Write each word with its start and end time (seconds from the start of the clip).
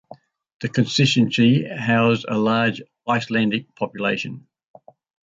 The 0.61 0.69
constituency 0.69 1.63
housed 1.63 2.25
a 2.27 2.35
large 2.35 2.81
Icelandic 3.07 3.75
population. 3.75 4.47